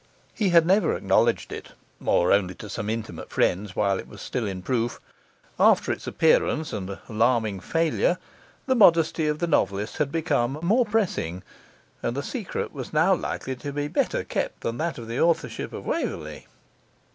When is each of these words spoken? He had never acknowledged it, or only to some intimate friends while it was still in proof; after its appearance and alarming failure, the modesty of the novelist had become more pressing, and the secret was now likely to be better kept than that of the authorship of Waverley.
He 0.33 0.49
had 0.49 0.65
never 0.65 0.95
acknowledged 0.95 1.53
it, 1.53 1.73
or 2.03 2.31
only 2.31 2.55
to 2.55 2.69
some 2.71 2.89
intimate 2.89 3.29
friends 3.29 3.75
while 3.75 3.99
it 3.99 4.07
was 4.07 4.19
still 4.19 4.47
in 4.47 4.63
proof; 4.63 4.99
after 5.59 5.91
its 5.91 6.07
appearance 6.07 6.73
and 6.73 6.97
alarming 7.07 7.59
failure, 7.59 8.17
the 8.65 8.73
modesty 8.73 9.27
of 9.27 9.37
the 9.37 9.45
novelist 9.45 9.97
had 9.97 10.11
become 10.11 10.57
more 10.63 10.85
pressing, 10.87 11.43
and 12.01 12.17
the 12.17 12.23
secret 12.23 12.73
was 12.73 12.91
now 12.93 13.13
likely 13.13 13.55
to 13.57 13.71
be 13.71 13.87
better 13.87 14.23
kept 14.23 14.61
than 14.61 14.79
that 14.79 14.97
of 14.97 15.07
the 15.07 15.19
authorship 15.19 15.71
of 15.71 15.85
Waverley. 15.85 16.47